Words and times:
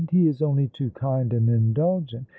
He 0.09 0.27
is 0.27 0.41
only 0.41 0.67
too 0.67 0.89
kind 0.89 1.31
and 1.31 1.47
indulgent. 1.47 2.25